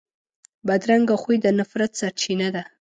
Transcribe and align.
بدرنګه 0.67 1.15
خوی 1.21 1.37
د 1.41 1.47
نفرت 1.59 1.91
سرچینه 1.99 2.47
ده 2.55 2.63